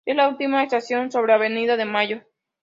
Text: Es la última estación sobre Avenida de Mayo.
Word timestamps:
Es 0.03 0.15
la 0.15 0.27
última 0.27 0.63
estación 0.63 1.11
sobre 1.11 1.31
Avenida 1.33 1.77
de 1.77 1.85
Mayo. 1.85 2.21